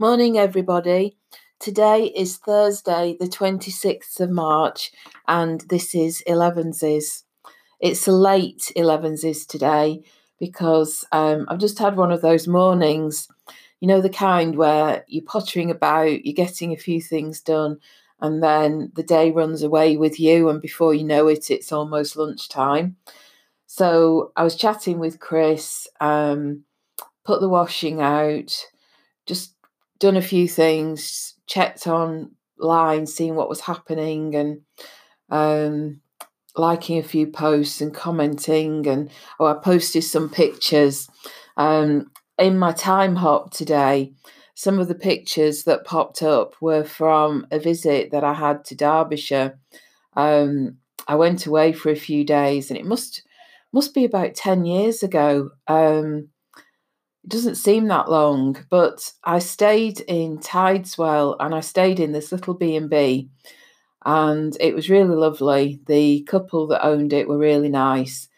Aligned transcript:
Morning, 0.00 0.36
everybody. 0.36 1.16
Today 1.60 2.06
is 2.06 2.36
Thursday, 2.36 3.16
the 3.20 3.28
26th 3.28 4.18
of 4.18 4.28
March, 4.28 4.90
and 5.28 5.60
this 5.68 5.94
is 5.94 6.20
11s. 6.26 7.22
It's 7.78 8.08
late 8.08 8.72
11s 8.76 9.46
today 9.46 10.02
because 10.40 11.04
um, 11.12 11.46
I've 11.48 11.60
just 11.60 11.78
had 11.78 11.96
one 11.96 12.10
of 12.10 12.22
those 12.22 12.48
mornings, 12.48 13.28
you 13.78 13.86
know, 13.86 14.00
the 14.00 14.10
kind 14.10 14.56
where 14.56 15.04
you're 15.06 15.22
pottering 15.22 15.70
about, 15.70 16.26
you're 16.26 16.34
getting 16.34 16.72
a 16.72 16.76
few 16.76 17.00
things 17.00 17.40
done, 17.40 17.78
and 18.20 18.42
then 18.42 18.90
the 18.96 19.04
day 19.04 19.30
runs 19.30 19.62
away 19.62 19.96
with 19.96 20.18
you, 20.18 20.48
and 20.48 20.60
before 20.60 20.92
you 20.92 21.04
know 21.04 21.28
it, 21.28 21.52
it's 21.52 21.70
almost 21.70 22.16
lunchtime. 22.16 22.96
So 23.66 24.32
I 24.36 24.42
was 24.42 24.56
chatting 24.56 24.98
with 24.98 25.20
Chris, 25.20 25.86
um, 26.00 26.64
put 27.24 27.40
the 27.40 27.48
washing 27.48 28.00
out, 28.00 28.52
just 29.26 29.53
done 30.04 30.16
a 30.18 30.22
few 30.22 30.46
things, 30.46 31.34
checked 31.46 31.86
online, 31.86 33.06
seeing 33.06 33.34
what 33.34 33.48
was 33.48 33.62
happening, 33.62 34.34
and 34.34 34.60
um, 35.30 36.02
liking 36.56 36.98
a 36.98 37.02
few 37.02 37.26
posts 37.26 37.80
and 37.80 37.94
commenting. 37.94 38.86
And 38.86 39.10
oh, 39.40 39.46
I 39.46 39.54
posted 39.54 40.04
some 40.04 40.28
pictures. 40.28 41.08
Um, 41.56 42.10
in 42.38 42.58
my 42.58 42.72
time 42.72 43.16
hop 43.16 43.50
today, 43.50 44.12
some 44.54 44.78
of 44.78 44.88
the 44.88 44.94
pictures 44.94 45.64
that 45.64 45.86
popped 45.86 46.22
up 46.22 46.54
were 46.60 46.84
from 46.84 47.46
a 47.50 47.58
visit 47.58 48.10
that 48.10 48.24
I 48.24 48.34
had 48.34 48.62
to 48.66 48.74
Derbyshire. 48.74 49.58
Um, 50.16 50.76
I 51.08 51.14
went 51.14 51.46
away 51.46 51.72
for 51.72 51.90
a 51.90 51.96
few 51.96 52.24
days, 52.24 52.70
and 52.70 52.78
it 52.78 52.84
must 52.84 53.22
must 53.72 53.94
be 53.94 54.04
about 54.04 54.34
ten 54.34 54.66
years 54.66 55.02
ago. 55.02 55.48
Um, 55.66 56.28
it 57.24 57.30
doesn't 57.30 57.54
seem 57.54 57.88
that 57.88 58.10
long, 58.10 58.64
but 58.68 59.12
I 59.24 59.38
stayed 59.38 60.00
in 60.00 60.38
Tideswell 60.38 61.36
and 61.40 61.54
I 61.54 61.60
stayed 61.60 61.98
in 61.98 62.12
this 62.12 62.30
little 62.30 62.52
B&B 62.52 63.30
and 64.04 64.56
it 64.60 64.74
was 64.74 64.90
really 64.90 65.14
lovely. 65.16 65.80
The 65.86 66.22
couple 66.24 66.66
that 66.66 66.84
owned 66.84 67.14
it 67.14 67.26
were 67.26 67.38
really 67.38 67.70
nice. 67.70 68.28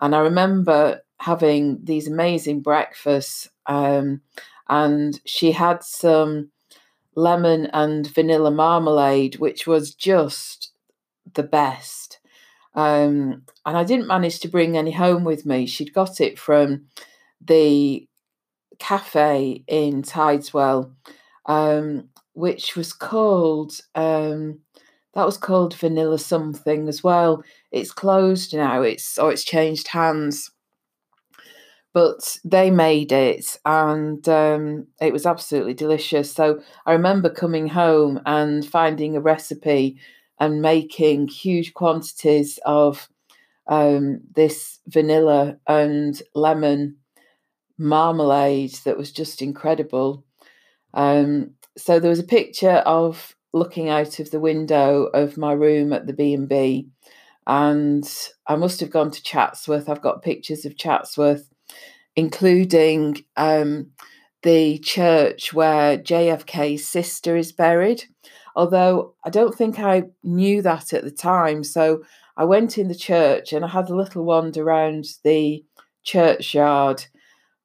And 0.00 0.12
I 0.12 0.18
remember 0.18 1.02
having 1.20 1.78
these 1.84 2.08
amazing 2.08 2.62
breakfasts 2.62 3.48
um, 3.66 4.22
and 4.68 5.20
she 5.24 5.52
had 5.52 5.84
some 5.84 6.50
lemon 7.14 7.66
and 7.72 8.08
vanilla 8.08 8.50
marmalade, 8.50 9.36
which 9.36 9.68
was 9.68 9.94
just 9.94 10.72
the 11.34 11.44
best. 11.44 12.18
Um, 12.74 13.44
and 13.64 13.76
I 13.76 13.84
didn't 13.84 14.08
manage 14.08 14.40
to 14.40 14.48
bring 14.48 14.76
any 14.76 14.90
home 14.90 15.22
with 15.22 15.46
me. 15.46 15.66
She'd 15.66 15.94
got 15.94 16.20
it 16.20 16.40
from 16.40 16.86
the 17.40 18.08
cafe 18.82 19.62
in 19.68 20.02
Tideswell, 20.02 20.90
um, 21.46 22.08
which 22.32 22.74
was 22.74 22.92
called 22.92 23.80
um, 23.94 24.58
that 25.14 25.24
was 25.24 25.36
called 25.36 25.74
Vanilla 25.74 26.18
something 26.18 26.88
as 26.88 27.04
well. 27.04 27.44
It's 27.70 27.92
closed 27.92 28.54
now. 28.54 28.82
It's 28.82 29.18
or 29.18 29.30
it's 29.30 29.44
changed 29.44 29.88
hands. 29.88 30.50
But 31.92 32.38
they 32.42 32.70
made 32.70 33.12
it, 33.12 33.58
and 33.64 34.26
um, 34.28 34.86
it 35.00 35.12
was 35.12 35.26
absolutely 35.26 35.74
delicious. 35.74 36.32
So 36.32 36.62
I 36.86 36.92
remember 36.92 37.28
coming 37.28 37.68
home 37.68 38.18
and 38.26 38.66
finding 38.66 39.14
a 39.14 39.20
recipe 39.20 39.98
and 40.40 40.62
making 40.62 41.28
huge 41.28 41.74
quantities 41.74 42.58
of 42.64 43.08
um, 43.66 44.22
this 44.34 44.80
vanilla 44.88 45.58
and 45.68 46.20
lemon 46.34 46.96
marmalade 47.82 48.74
that 48.84 48.96
was 48.96 49.12
just 49.12 49.42
incredible. 49.42 50.24
Um, 50.94 51.52
so 51.76 51.98
there 51.98 52.10
was 52.10 52.18
a 52.18 52.24
picture 52.24 52.82
of 52.86 53.34
looking 53.52 53.88
out 53.88 54.18
of 54.18 54.30
the 54.30 54.40
window 54.40 55.04
of 55.14 55.36
my 55.36 55.52
room 55.52 55.92
at 55.92 56.06
the 56.06 56.12
B&B 56.12 56.88
and 57.46 58.08
I 58.46 58.56
must 58.56 58.80
have 58.80 58.90
gone 58.90 59.10
to 59.10 59.22
Chatsworth. 59.22 59.88
I've 59.88 60.02
got 60.02 60.22
pictures 60.22 60.64
of 60.64 60.76
Chatsworth 60.76 61.48
including 62.16 63.24
um, 63.36 63.90
the 64.42 64.78
church 64.78 65.52
where 65.52 65.96
JFK's 65.96 66.86
sister 66.86 67.36
is 67.36 67.52
buried. 67.52 68.04
Although 68.54 69.14
I 69.24 69.30
don't 69.30 69.54
think 69.54 69.78
I 69.78 70.04
knew 70.22 70.60
that 70.62 70.92
at 70.92 71.04
the 71.04 71.10
time. 71.10 71.64
So 71.64 72.02
I 72.36 72.44
went 72.44 72.76
in 72.76 72.88
the 72.88 72.94
church 72.94 73.52
and 73.52 73.64
I 73.64 73.68
had 73.68 73.88
a 73.88 73.96
little 73.96 74.24
wander 74.24 74.62
around 74.62 75.06
the 75.24 75.64
churchyard 76.02 77.06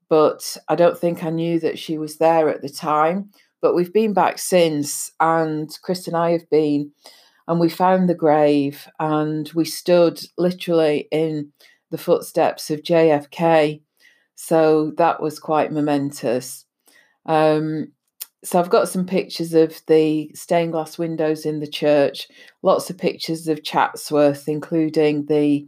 but 0.10 0.58
I 0.68 0.76
don't 0.76 0.98
think 0.98 1.24
I 1.24 1.30
knew 1.30 1.60
that 1.60 1.80
she 1.80 1.98
was 1.98 2.18
there 2.18 2.50
at 2.50 2.62
the 2.62 2.70
time. 2.70 3.32
But 3.62 3.74
we've 3.74 3.94
been 3.94 4.14
back 4.14 4.38
since, 4.38 5.12
and 5.20 5.70
Chris 5.82 6.08
and 6.08 6.16
I 6.16 6.32
have 6.32 6.50
been, 6.50 6.92
and 7.48 7.60
we 7.60 7.70
found 7.70 8.08
the 8.08 8.16
grave, 8.16 8.88
and 9.00 9.50
we 9.54 9.66
stood 9.66 10.22
literally 10.38 11.08
in 11.12 11.52
the 11.90 11.98
footsteps 11.98 12.70
of 12.70 12.84
JFK. 12.84 13.82
So 14.36 14.92
that 14.98 15.22
was 15.22 15.40
quite 15.40 15.72
momentous. 15.72 16.66
Um, 17.26 17.92
so 18.44 18.60
I've 18.60 18.70
got 18.70 18.88
some 18.88 19.06
pictures 19.06 19.54
of 19.54 19.82
the 19.88 20.32
stained 20.36 20.74
glass 20.74 20.98
windows 20.98 21.46
in 21.46 21.60
the 21.60 21.68
church, 21.68 22.28
lots 22.62 22.90
of 22.90 22.98
pictures 22.98 23.48
of 23.48 23.64
Chatsworth, 23.64 24.48
including 24.48 25.26
the 25.26 25.68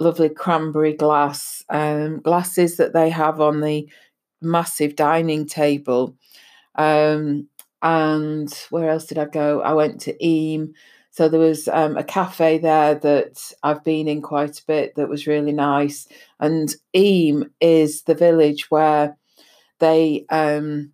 lovely 0.00 0.28
cranberry 0.28 0.92
glass 0.92 1.64
um, 1.70 2.20
glasses 2.20 2.76
that 2.76 2.92
they 2.92 3.10
have 3.10 3.40
on 3.40 3.60
the 3.60 3.88
massive 4.40 4.96
dining 4.96 5.46
table. 5.46 6.16
Um, 6.74 7.48
and 7.82 8.52
where 8.70 8.90
else 8.90 9.06
did 9.06 9.18
I 9.18 9.26
go? 9.26 9.60
I 9.60 9.74
went 9.74 10.00
to 10.02 10.16
Eyam. 10.24 10.74
So 11.10 11.28
there 11.28 11.40
was 11.40 11.68
um, 11.68 11.96
a 11.96 12.02
cafe 12.02 12.58
there 12.58 12.96
that 12.96 13.52
I've 13.62 13.84
been 13.84 14.08
in 14.08 14.20
quite 14.20 14.58
a 14.58 14.64
bit 14.66 14.96
that 14.96 15.08
was 15.08 15.28
really 15.28 15.52
nice. 15.52 16.08
And 16.40 16.74
Eyam 16.96 17.52
is 17.60 18.02
the 18.02 18.14
village 18.16 18.70
where 18.70 19.16
they 19.78 20.24
um, 20.30 20.92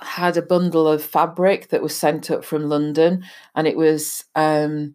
had 0.00 0.36
a 0.36 0.42
bundle 0.42 0.86
of 0.86 1.02
fabric 1.02 1.68
that 1.68 1.82
was 1.82 1.96
sent 1.96 2.30
up 2.30 2.44
from 2.44 2.68
London, 2.68 3.24
and 3.54 3.66
it 3.66 3.76
was 3.76 4.24
um, 4.34 4.94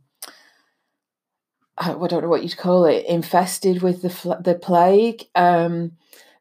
I 1.79 1.93
don't 1.93 2.21
know 2.23 2.29
what 2.29 2.43
you'd 2.43 2.57
call 2.57 2.85
it, 2.85 3.05
infested 3.05 3.81
with 3.81 4.01
the 4.01 4.37
the 4.41 4.55
plague. 4.55 5.25
Um, 5.35 5.93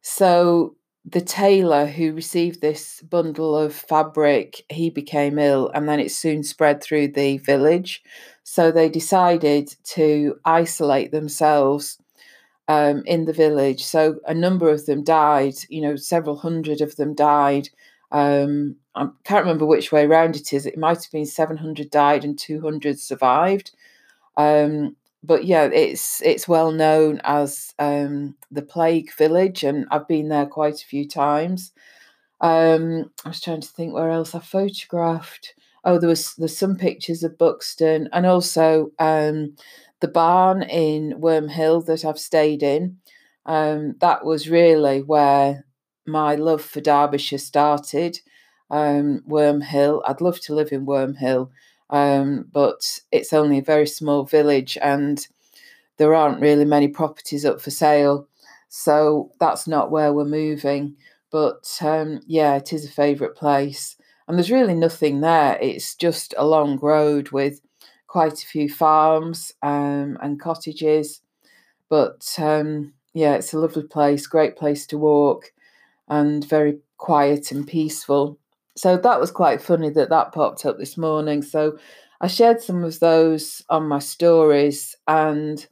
so 0.03 0.75
the 1.05 1.21
tailor 1.21 1.87
who 1.87 2.13
received 2.13 2.61
this 2.61 3.01
bundle 3.03 3.57
of 3.57 3.75
fabric, 3.75 4.63
he 4.69 4.91
became 4.91 5.39
ill, 5.39 5.71
and 5.75 5.89
then 5.89 6.01
it 6.01 6.11
soon 6.11 6.43
spread 6.43 6.83
through 6.83 7.09
the 7.09 7.39
village. 7.39 8.03
So 8.43 8.71
they 8.71 8.89
decided 8.89 9.75
to 9.95 10.37
isolate 10.45 11.13
themselves 11.13 11.99
um, 12.67 13.03
in 13.07 13.25
the 13.25 13.33
village. 13.33 13.85
So 13.85 14.21
a 14.27 14.35
number 14.35 14.71
of 14.71 14.87
them 14.87 15.05
died. 15.05 15.55
You 15.69 15.83
know, 15.83 15.97
several 15.97 16.37
hundred 16.37 16.81
of 16.81 16.97
them 16.97 17.15
died. 17.15 17.69
Um, 18.11 18.77
I 18.95 19.09
can't 19.25 19.45
remember 19.45 19.67
which 19.67 19.93
way 19.93 20.05
around 20.05 20.37
it 20.37 20.53
is. 20.53 20.67
It 20.67 20.79
might 20.79 21.03
have 21.03 21.13
been 21.13 21.27
700 21.27 21.91
died 21.91 22.25
and 22.25 22.39
200 22.39 22.99
survived. 22.99 23.71
Um, 24.37 24.97
but 25.23 25.45
yeah, 25.45 25.65
it's 25.65 26.23
it's 26.23 26.49
well 26.49 26.71
known 26.73 27.21
as 27.25 27.75
um, 27.79 28.37
the 28.51 28.63
plague 28.63 29.13
village, 29.15 29.65
and 29.65 29.87
I've 29.91 30.09
been 30.09 30.29
there 30.29 30.47
quite 30.47 30.83
a 30.83 30.87
few 30.87 31.07
times. 31.09 31.73
Um, 32.41 33.11
I 33.25 33.29
was 33.31 33.41
trying 33.41 33.61
to 33.63 33.69
think 33.69 33.95
where 33.95 34.11
else 34.11 34.35
I 34.35 34.41
photographed. 34.41 35.55
Oh, 35.85 35.99
there 35.99 36.09
was 36.09 36.35
there's 36.37 36.57
some 36.57 36.77
pictures 36.77 37.23
of 37.23 37.39
Buxton, 37.39 38.09
and 38.13 38.27
also 38.27 38.93
um, 38.99 39.57
the 40.01 40.09
barn 40.09 40.63
in 40.63 41.15
Wormhill 41.21 41.85
that 41.87 42.05
I've 42.05 42.19
stayed 42.19 42.63
in. 42.63 42.99
Um, 43.47 43.97
that 44.01 44.25
was 44.25 44.49
really 44.51 45.03
where 45.03 45.65
my 46.07 46.35
love 46.35 46.63
for 46.63 46.81
Derbyshire 46.81 47.39
started. 47.39 48.21
Um, 48.71 49.23
Wormhill. 49.29 50.03
I'd 50.07 50.21
love 50.21 50.41
to 50.43 50.55
live 50.55 50.73
in 50.73 50.87
Wormhill 50.87 51.51
um, 51.91 52.47
but 52.53 53.01
it's 53.11 53.33
only 53.33 53.59
a 53.59 53.63
very 53.63 53.87
small 53.87 54.25
village 54.25 54.77
and 54.83 55.27
there 55.97 56.15
aren't 56.15 56.41
really 56.41 56.65
many 56.65 56.89
properties 56.89 57.45
up 57.45 57.61
for 57.61 57.71
sale. 57.71 58.29
So 58.69 59.33
that's 59.41 59.67
not 59.67 59.91
where 59.91 60.13
we're 60.13 60.25
moving. 60.25 60.97
But 61.31 61.79
um, 61.83 62.21
yeah, 62.27 62.57
it 62.57 62.73
is 62.73 62.85
a 62.85 62.91
favourite 62.91 63.35
place. 63.35 63.97
And 64.27 64.37
there's 64.37 64.51
really 64.51 64.75
nothing 64.75 65.21
there. 65.21 65.59
It's 65.61 65.95
just 65.95 66.35
a 66.37 66.47
long 66.47 66.79
road 66.79 67.31
with 67.31 67.61
quite 68.07 68.43
a 68.43 68.47
few 68.47 68.69
farms 68.69 69.53
um, 69.63 70.19
and 70.23 70.41
cottages. 70.41 71.21
But 71.89 72.35
um, 72.39 72.93
yeah, 73.15 73.35
it's 73.35 73.53
a 73.53 73.59
lovely 73.59 73.85
place, 73.85 74.27
great 74.27 74.57
place 74.57 74.87
to 74.89 74.99
walk, 74.99 75.53
and 76.09 76.45
very 76.45 76.79
quiet 76.99 77.51
and 77.51 77.67
peaceful 77.67 78.39
so 78.79 78.97
that 78.97 79.19
was 79.19 79.33
quite 79.33 79.61
funny 79.61 79.91
that 79.91 80.11
that 80.11 80.31
popped 80.31 80.65
up 80.65 80.79
this 80.79 80.97
morning. 80.97 81.43
So 81.43 81.79
I 82.21 82.29
shared 82.29 82.63
some 82.63 82.85
of 82.85 83.01
those 83.01 83.61
on 83.69 83.89
my 83.89 83.99
stories, 83.99 84.95
and 85.09 85.67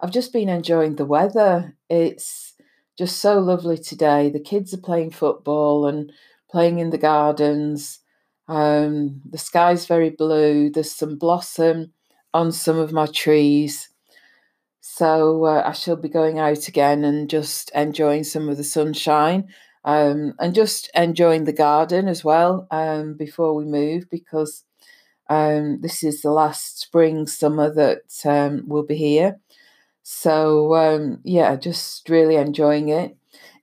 I've 0.00 0.10
just 0.10 0.32
been 0.32 0.48
enjoying 0.48 0.96
the 0.96 1.04
weather. 1.04 1.76
It's 1.90 2.54
just 2.96 3.18
so 3.18 3.38
lovely 3.38 3.76
today. 3.76 4.30
The 4.30 4.40
kids 4.40 4.72
are 4.72 4.78
playing 4.78 5.10
football 5.10 5.86
and 5.86 6.10
playing 6.50 6.78
in 6.78 6.88
the 6.88 6.96
gardens. 6.96 8.00
Um, 8.48 9.20
the 9.28 9.36
sky's 9.36 9.84
very 9.84 10.08
blue. 10.08 10.70
There's 10.70 10.90
some 10.90 11.18
blossom 11.18 11.92
on 12.32 12.50
some 12.50 12.78
of 12.78 12.92
my 12.92 13.04
trees. 13.04 13.90
So 14.80 15.44
uh, 15.44 15.62
I 15.66 15.72
shall 15.72 15.96
be 15.96 16.08
going 16.08 16.38
out 16.38 16.66
again 16.66 17.04
and 17.04 17.28
just 17.28 17.70
enjoying 17.74 18.24
some 18.24 18.48
of 18.48 18.56
the 18.56 18.64
sunshine 18.64 19.48
um, 19.84 20.34
and 20.38 20.54
just 20.54 20.90
enjoying 20.94 21.44
the 21.44 21.52
garden 21.52 22.08
as 22.08 22.24
well 22.24 22.66
um, 22.70 23.14
before 23.14 23.54
we 23.54 23.64
move 23.64 24.08
because 24.10 24.64
um, 25.28 25.80
this 25.80 26.02
is 26.02 26.22
the 26.22 26.30
last 26.30 26.80
spring, 26.80 27.26
summer 27.26 27.72
that 27.74 28.02
um, 28.24 28.64
will 28.66 28.82
be 28.84 28.96
here. 28.96 29.38
So, 30.02 30.74
um, 30.74 31.20
yeah, 31.24 31.56
just 31.56 32.08
really 32.08 32.36
enjoying 32.36 32.90
it. 32.90 33.16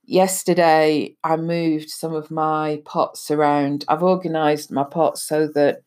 Yesterday, 0.04 1.16
I 1.22 1.36
moved 1.36 1.88
some 1.88 2.14
of 2.14 2.30
my 2.30 2.82
pots 2.84 3.30
around. 3.30 3.84
I've 3.88 4.02
organised 4.02 4.72
my 4.72 4.82
pots 4.82 5.22
so 5.22 5.46
that 5.48 5.82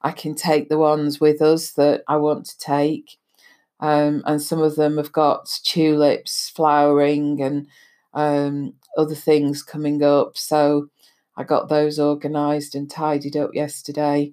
I 0.00 0.12
can 0.12 0.34
take 0.34 0.68
the 0.68 0.78
ones 0.78 1.20
with 1.20 1.42
us 1.42 1.72
that 1.72 2.02
I 2.08 2.16
want 2.16 2.46
to 2.46 2.58
take. 2.58 3.18
Um, 3.80 4.22
and 4.26 4.40
some 4.42 4.60
of 4.60 4.76
them 4.76 4.96
have 4.96 5.12
got 5.12 5.60
tulips 5.62 6.50
flowering 6.50 7.40
and 7.42 7.68
um, 8.14 8.74
other 8.96 9.14
things 9.14 9.62
coming 9.62 10.02
up. 10.02 10.36
So 10.36 10.88
I 11.36 11.44
got 11.44 11.68
those 11.68 11.98
organised 11.98 12.74
and 12.74 12.90
tidied 12.90 13.36
up 13.36 13.50
yesterday. 13.54 14.32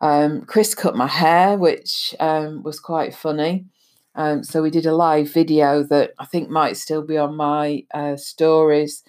Um, 0.00 0.42
Chris 0.42 0.74
cut 0.74 0.96
my 0.96 1.06
hair, 1.06 1.56
which 1.56 2.14
um, 2.20 2.62
was 2.62 2.80
quite 2.80 3.14
funny. 3.14 3.66
Um, 4.14 4.44
so 4.44 4.62
we 4.62 4.70
did 4.70 4.86
a 4.86 4.94
live 4.94 5.32
video 5.32 5.82
that 5.84 6.12
I 6.18 6.26
think 6.26 6.48
might 6.48 6.76
still 6.76 7.02
be 7.02 7.18
on 7.18 7.36
my 7.36 7.84
uh, 7.92 8.16
stories. 8.16 9.02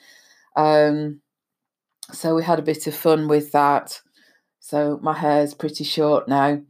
Um, 0.56 1.22
so 2.12 2.36
we 2.36 2.44
had 2.44 2.60
a 2.60 2.64
bit 2.64 2.88
of 2.88 2.96
fun 2.96 3.28
with 3.28 3.52
that. 3.52 4.02
So 4.60 5.00
my 5.02 5.14
hair's 5.14 5.54
pretty 5.54 5.84
short 5.84 6.28
now, 6.28 6.62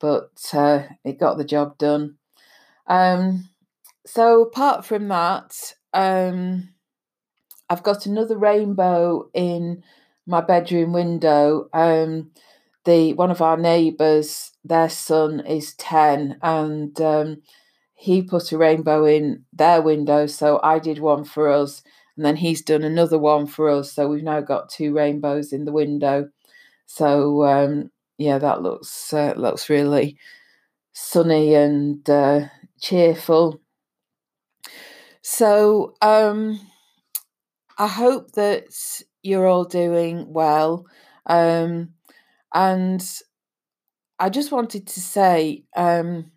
but 0.00 0.32
uh, 0.52 0.82
it 1.04 1.18
got 1.18 1.38
the 1.38 1.44
job 1.44 1.78
done. 1.78 2.16
Um, 2.86 3.48
so 4.06 4.42
apart 4.42 4.84
from 4.84 5.08
that, 5.08 5.74
um, 5.98 6.70
I've 7.68 7.82
got 7.82 8.06
another 8.06 8.36
rainbow 8.38 9.28
in 9.34 9.82
my 10.26 10.40
bedroom 10.40 10.92
window. 10.92 11.68
Um, 11.72 12.30
the 12.84 13.12
one 13.14 13.30
of 13.30 13.42
our 13.42 13.56
neighbours, 13.56 14.52
their 14.64 14.88
son 14.88 15.40
is 15.46 15.74
ten, 15.74 16.38
and 16.42 16.98
um, 17.00 17.42
he 17.94 18.22
put 18.22 18.52
a 18.52 18.58
rainbow 18.58 19.04
in 19.04 19.44
their 19.52 19.82
window. 19.82 20.26
So 20.26 20.60
I 20.62 20.78
did 20.78 20.98
one 21.00 21.24
for 21.24 21.48
us, 21.48 21.82
and 22.16 22.24
then 22.24 22.36
he's 22.36 22.62
done 22.62 22.82
another 22.84 23.18
one 23.18 23.46
for 23.46 23.68
us. 23.68 23.92
So 23.92 24.08
we've 24.08 24.22
now 24.22 24.40
got 24.40 24.70
two 24.70 24.94
rainbows 24.94 25.52
in 25.52 25.64
the 25.64 25.72
window. 25.72 26.30
So 26.86 27.44
um, 27.44 27.90
yeah, 28.18 28.38
that 28.38 28.62
looks 28.62 29.12
uh, 29.12 29.34
looks 29.36 29.70
really 29.70 30.18
sunny 30.92 31.54
and 31.54 32.08
uh, 32.10 32.48
cheerful. 32.80 33.60
So 35.30 35.94
um, 36.00 36.58
I 37.76 37.86
hope 37.86 38.32
that 38.32 38.74
you're 39.22 39.46
all 39.46 39.64
doing 39.64 40.32
well. 40.32 40.86
Um, 41.26 41.90
and 42.54 43.04
I 44.18 44.30
just 44.30 44.52
wanted 44.52 44.86
to 44.86 45.00
say 45.00 45.64
um, 45.76 46.32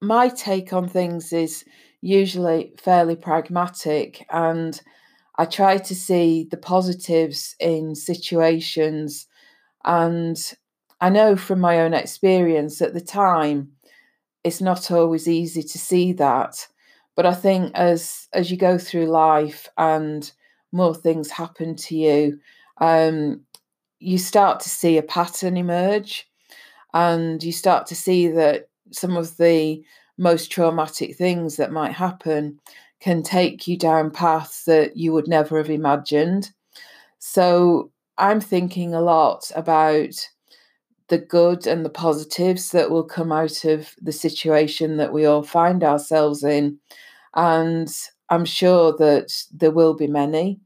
my 0.00 0.28
take 0.28 0.72
on 0.72 0.88
things 0.88 1.32
is 1.32 1.64
usually 2.00 2.74
fairly 2.78 3.16
pragmatic, 3.16 4.24
and 4.30 4.80
I 5.36 5.44
try 5.44 5.76
to 5.76 5.94
see 5.94 6.46
the 6.48 6.56
positives 6.56 7.56
in 7.58 7.96
situations. 7.96 9.26
And 9.84 10.38
I 11.00 11.10
know 11.10 11.34
from 11.34 11.58
my 11.58 11.80
own 11.80 11.92
experience 11.92 12.80
at 12.80 12.94
the 12.94 13.00
time, 13.00 13.72
it's 14.44 14.60
not 14.60 14.92
always 14.92 15.26
easy 15.26 15.64
to 15.64 15.78
see 15.78 16.12
that. 16.12 16.68
But 17.18 17.26
I 17.26 17.34
think 17.34 17.72
as 17.74 18.28
as 18.32 18.48
you 18.48 18.56
go 18.56 18.78
through 18.78 19.06
life 19.06 19.66
and 19.76 20.30
more 20.70 20.94
things 20.94 21.32
happen 21.32 21.74
to 21.74 21.96
you, 21.96 22.38
um, 22.80 23.40
you 23.98 24.18
start 24.18 24.60
to 24.60 24.68
see 24.68 24.98
a 24.98 25.02
pattern 25.02 25.56
emerge 25.56 26.30
and 26.94 27.42
you 27.42 27.50
start 27.50 27.88
to 27.88 27.96
see 27.96 28.28
that 28.28 28.68
some 28.92 29.16
of 29.16 29.36
the 29.36 29.82
most 30.16 30.52
traumatic 30.52 31.16
things 31.16 31.56
that 31.56 31.72
might 31.72 31.90
happen 31.90 32.60
can 33.00 33.24
take 33.24 33.66
you 33.66 33.76
down 33.76 34.12
paths 34.12 34.62
that 34.66 34.96
you 34.96 35.12
would 35.12 35.26
never 35.26 35.58
have 35.58 35.70
imagined. 35.70 36.52
So 37.18 37.90
I'm 38.16 38.40
thinking 38.40 38.94
a 38.94 39.00
lot 39.00 39.50
about 39.56 40.14
the 41.08 41.18
good 41.18 41.66
and 41.66 41.84
the 41.84 41.90
positives 41.90 42.70
that 42.70 42.90
will 42.90 43.02
come 43.02 43.32
out 43.32 43.64
of 43.64 43.94
the 44.00 44.12
situation 44.12 44.98
that 44.98 45.12
we 45.12 45.24
all 45.24 45.42
find 45.42 45.82
ourselves 45.82 46.44
in. 46.44 46.78
And 47.34 47.88
I'm 48.30 48.44
sure 48.44 48.96
that 48.98 49.32
there 49.52 49.70
will 49.70 49.94
be 49.94 50.06
many. 50.06 50.60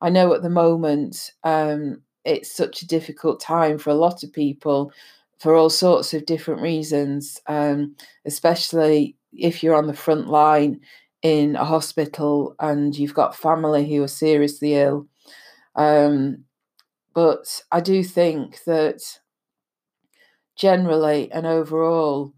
I 0.00 0.10
know 0.10 0.32
at 0.34 0.42
the 0.42 0.50
moment 0.50 1.32
um, 1.44 2.02
it's 2.24 2.54
such 2.54 2.82
a 2.82 2.86
difficult 2.86 3.40
time 3.40 3.78
for 3.78 3.90
a 3.90 3.94
lot 3.94 4.22
of 4.22 4.32
people 4.32 4.92
for 5.38 5.54
all 5.54 5.70
sorts 5.70 6.14
of 6.14 6.26
different 6.26 6.60
reasons, 6.60 7.40
um, 7.46 7.94
especially 8.26 9.16
if 9.32 9.62
you're 9.62 9.76
on 9.76 9.86
the 9.86 9.94
front 9.94 10.28
line 10.28 10.80
in 11.22 11.56
a 11.56 11.64
hospital 11.64 12.54
and 12.60 12.96
you've 12.96 13.14
got 13.14 13.36
family 13.36 13.88
who 13.88 14.02
are 14.02 14.08
seriously 14.08 14.74
ill. 14.74 15.06
Um, 15.76 16.44
but 17.14 17.62
I 17.72 17.80
do 17.80 18.04
think 18.04 18.64
that 18.64 19.00
generally 20.56 21.30
and 21.32 21.46
overall, 21.46 22.32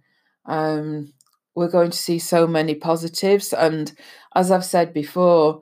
um, 0.46 1.12
we're 1.60 1.68
going 1.68 1.90
to 1.90 1.98
see 1.98 2.18
so 2.18 2.46
many 2.46 2.74
positives. 2.74 3.52
And 3.52 3.92
as 4.34 4.50
I've 4.50 4.64
said 4.64 4.94
before, 4.94 5.60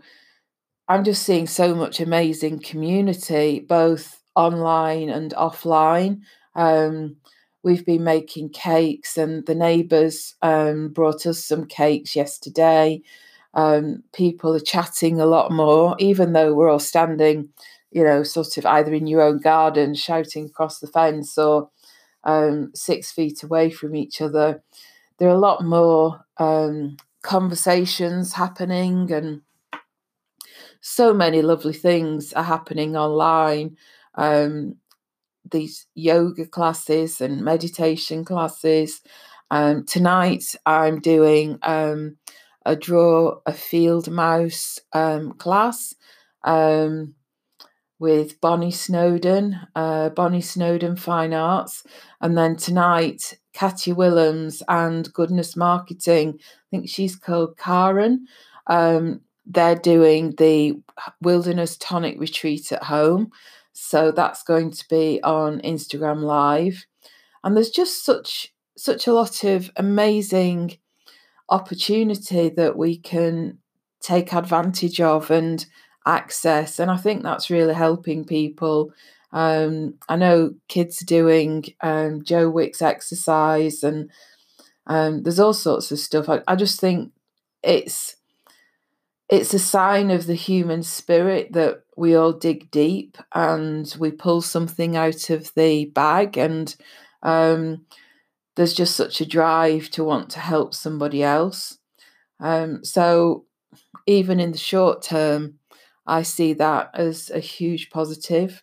I'm 0.87 1.03
just 1.03 1.25
seeing 1.25 1.49
so 1.49 1.75
much 1.75 1.99
amazing 1.99 2.61
community, 2.61 3.59
both 3.59 4.23
online 4.37 5.09
and 5.09 5.33
offline. 5.33 6.21
Um, 6.55 7.17
we've 7.65 7.85
been 7.85 8.05
making 8.05 8.50
cakes, 8.50 9.19
and 9.19 9.45
the 9.47 9.56
neighbours 9.56 10.37
um, 10.41 10.91
brought 10.91 11.27
us 11.27 11.45
some 11.45 11.67
cakes 11.67 12.15
yesterday. 12.15 13.03
Um, 13.55 14.05
people 14.12 14.55
are 14.55 14.61
chatting 14.61 15.21
a 15.21 15.27
lot 15.27 15.51
more, 15.51 15.97
even 15.99 16.33
though 16.33 16.55
we're 16.55 16.71
all 16.71 16.79
standing, 16.79 17.49
you 17.91 18.05
know, 18.05 18.23
sort 18.23 18.56
of 18.56 18.65
either 18.67 18.94
in 18.94 19.09
your 19.09 19.23
own 19.23 19.39
garden 19.39 19.97
shouting 19.97 20.47
across 20.47 20.79
the 20.79 20.87
fence 20.87 21.37
or 21.37 21.70
um, 22.22 22.70
six 22.72 23.11
feet 23.11 23.43
away 23.43 23.69
from 23.69 23.96
each 23.96 24.20
other. 24.20 24.63
There 25.19 25.29
are 25.29 25.34
a 25.34 25.39
lot 25.39 25.65
more 25.65 26.25
um, 26.39 26.96
conversations 27.22 28.32
happening, 28.32 29.13
and 29.13 29.43
so 30.81 31.13
many 31.13 31.43
lovely 31.43 31.72
things 31.72 32.32
are 32.32 32.44
happening 32.44 32.96
online. 32.96 33.77
Um, 34.15 34.77
these 35.51 35.87
yoga 35.94 36.46
classes 36.46 37.20
and 37.20 37.43
meditation 37.43 38.25
classes. 38.25 39.01
Um, 39.51 39.84
tonight, 39.87 40.55
I'm 40.67 41.01
doing 41.01 41.58
um, 41.63 42.17
a 42.67 42.77
draw 42.77 43.41
a 43.46 43.53
field 43.53 44.10
mouse 44.10 44.79
um, 44.93 45.32
class 45.32 45.94
um, 46.44 47.15
with 47.98 48.40
Bonnie 48.40 48.70
Snowden, 48.70 49.58
uh, 49.74 50.10
Bonnie 50.10 50.40
Snowden 50.40 50.96
Fine 50.96 51.34
Arts. 51.34 51.84
And 52.20 52.36
then 52.36 52.56
tonight, 52.56 53.38
Katia 53.52 53.94
Willems 53.94 54.62
and 54.69 55.12
Goodness 55.12 55.56
Marketing, 55.56 56.38
I 56.38 56.64
think 56.70 56.88
she's 56.88 57.17
called 57.17 57.56
Karen. 57.58 58.26
Um, 58.67 59.22
they're 59.46 59.74
doing 59.74 60.34
the 60.36 60.81
Wilderness 61.22 61.76
Tonic 61.78 62.20
Retreat 62.20 62.70
at 62.70 62.84
home. 62.84 63.32
So 63.72 64.10
that's 64.10 64.43
going 64.43 64.70
to 64.72 64.84
be 64.88 65.20
on 65.22 65.60
Instagram 65.60 66.22
Live. 66.22 66.86
And 67.43 67.56
there's 67.56 67.70
just 67.70 68.05
such 68.05 68.52
such 68.76 69.08
a 69.08 69.12
lot 69.12 69.43
of 69.43 69.70
amazing 69.76 70.78
opportunity 71.48 72.48
that 72.50 72.76
we 72.76 72.96
can 72.96 73.58
take 74.00 74.32
advantage 74.32 75.00
of 75.00 75.31
and 75.31 75.67
access. 76.08 76.81
And 76.81 76.91
I 76.91 76.96
think 76.96 77.22
that's 77.22 77.50
really 77.50 77.74
helping 77.74 78.24
people. 78.24 78.93
Um, 79.32 79.94
I 80.08 80.17
know 80.17 80.55
kids 80.69 81.00
doing 81.00 81.67
um, 81.82 82.24
Joe 82.24 82.48
Wicks 82.48 82.81
exercise, 82.81 83.84
and 83.84 84.10
um, 84.86 85.22
there's 85.22 85.38
all 85.38 85.53
sorts 85.53 85.93
of 85.93 85.98
stuff. 85.98 86.29
I, 86.29 86.41
I 86.48 86.56
just 86.56 86.81
think 86.81 87.12
it's 87.62 88.17
it's 89.29 89.53
a 89.53 89.58
sign 89.58 90.10
of 90.10 90.27
the 90.27 90.34
human 90.34 90.82
spirit 90.82 91.53
that 91.53 91.82
we 91.96 92.15
all 92.15 92.32
dig 92.32 92.70
deep 92.70 93.19
and 93.34 93.94
we 93.98 94.10
pull 94.10 94.41
something 94.41 94.96
out 94.96 95.29
of 95.29 95.53
the 95.55 95.84
bag 95.86 96.38
and 96.38 96.74
um, 97.22 97.84
there's 98.56 98.72
just 98.72 98.96
such 98.96 99.20
a 99.20 99.27
drive 99.27 99.91
to 99.91 100.03
want 100.03 100.31
to 100.31 100.38
help 100.38 100.74
somebody 100.74 101.22
else 101.22 101.79
um, 102.41 102.82
so 102.82 103.44
even 104.06 104.41
in 104.41 104.53
the 104.53 104.58
short 104.58 105.03
term 105.03 105.57
i 106.08 106.22
see 106.22 106.53
that 106.55 106.91
as 106.94 107.31
a 107.31 107.41
huge 107.41 107.91
positive 107.91 108.62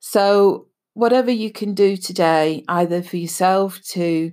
So, 0.00 0.68
whatever 0.94 1.30
you 1.30 1.50
can 1.52 1.74
do 1.74 1.96
today, 1.96 2.64
either 2.68 3.02
for 3.02 3.16
yourself 3.16 3.80
to 3.96 4.32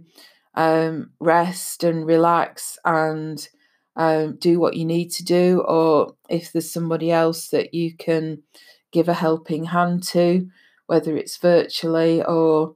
um, 0.56 1.12
rest 1.20 1.84
and 1.84 2.06
relax 2.06 2.78
and 2.86 3.48
um, 3.96 4.38
do 4.38 4.60
what 4.60 4.76
you 4.76 4.86
need 4.86 5.10
to 5.12 5.24
do, 5.24 5.62
or 5.68 6.16
if 6.30 6.52
there's 6.52 6.72
somebody 6.72 7.12
else 7.12 7.50
that 7.50 7.74
you 7.74 7.96
can 7.96 8.44
give 8.92 9.10
a 9.10 9.14
helping 9.14 9.66
hand 9.66 10.04
to, 10.04 10.48
whether 10.88 11.16
it's 11.18 11.38
virtually 11.38 12.24
or 12.24 12.76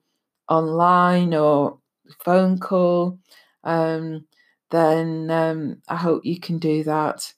online 0.49 1.33
or 1.33 1.79
phone 2.23 2.57
call, 2.59 3.19
um, 3.63 4.25
then 4.71 5.29
um, 5.31 5.81
I 5.87 5.95
hope 5.95 6.25
you 6.25 6.39
can 6.39 6.57
do 6.59 6.83
that. 6.83 7.33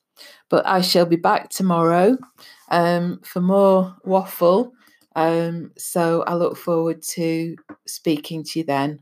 But 0.49 0.65
I 0.65 0.81
shall 0.81 1.05
be 1.05 1.15
back 1.15 1.49
tomorrow 1.49 2.17
um, 2.69 3.19
for 3.23 3.41
more 3.41 3.95
waffle. 4.03 4.73
Um, 5.15 5.71
so 5.77 6.23
I 6.23 6.35
look 6.35 6.57
forward 6.57 7.01
to 7.13 7.55
speaking 7.85 8.43
to 8.45 8.59
you 8.59 8.65
then. 8.65 8.99